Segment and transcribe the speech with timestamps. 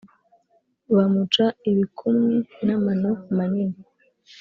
[0.95, 2.33] bamuca ibikumwe
[2.65, 3.77] n’amano manini.